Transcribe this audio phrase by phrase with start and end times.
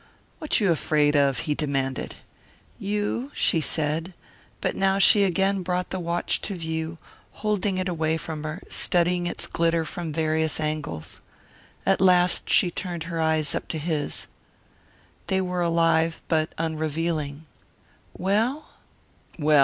[0.39, 2.15] "What you afraid of?" he demanded.
[2.79, 4.15] "You," she said,
[4.59, 6.97] but now she again brought the watch to view,
[7.45, 11.21] holding it away from her, studying its glitter from various angles.
[11.85, 14.25] At last she turned her eyes up to his.
[15.27, 17.45] They were alive but unrevealing.
[18.17, 18.69] "Well?"
[19.37, 19.59] "Well?"